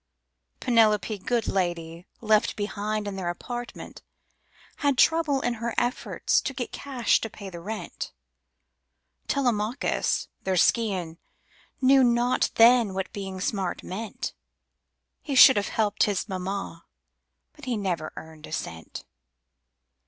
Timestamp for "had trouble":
4.77-5.41